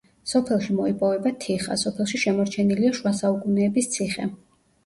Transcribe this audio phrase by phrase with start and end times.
[0.29, 4.27] სოფელში მოიპოვება თიხა, სოფელში შემორჩენილია შუა საუკუნეების ციხე.